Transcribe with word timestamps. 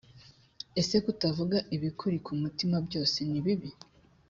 ese 0.81 0.95
kutavuga 1.05 1.57
ibikuri 1.75 2.17
ku 2.25 2.31
mutima 2.41 2.77
byose 2.87 3.17
ni 3.31 3.39
bibi? 3.45 3.69